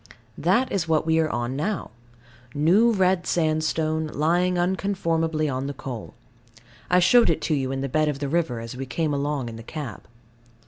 [0.39, 1.91] That is what we are on now.
[2.55, 6.15] New red sandstone, lying unconformably on the coal.
[6.89, 9.57] I showed it you in the bed of the river, as we came along in
[9.57, 10.07] the cab.